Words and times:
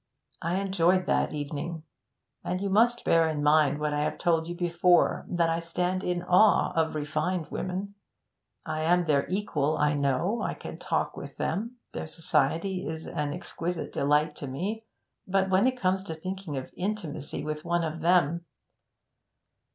I 0.41 0.55
enjoyed 0.55 1.05
that 1.05 1.31
evening 1.31 1.83
and 2.43 2.59
you 2.59 2.71
must 2.71 3.05
bear 3.05 3.29
in 3.29 3.43
mind 3.43 3.79
what 3.79 3.93
I 3.93 3.99
have 4.01 4.17
told 4.17 4.47
you 4.47 4.55
before, 4.55 5.27
that 5.29 5.47
I 5.47 5.59
stand 5.59 6.03
in 6.03 6.23
awe 6.23 6.73
of 6.75 6.95
refined 6.95 7.51
women. 7.51 7.93
I 8.65 8.81
am 8.81 9.05
their 9.05 9.29
equal, 9.29 9.77
I 9.77 9.93
know; 9.93 10.41
I 10.41 10.55
can 10.55 10.79
talk 10.79 11.15
with 11.15 11.37
them; 11.37 11.75
their 11.93 12.07
society 12.07 12.83
is 12.87 13.05
an 13.07 13.31
exquisite 13.31 13.93
delight 13.93 14.35
to 14.37 14.47
me; 14.47 14.85
but 15.27 15.51
when 15.51 15.67
it 15.67 15.79
comes 15.79 16.03
to 16.05 16.15
thinking 16.15 16.57
of 16.57 16.73
intimacy 16.75 17.43
with 17.43 17.63
one 17.63 17.83
of 17.83 17.99
them 17.99 18.45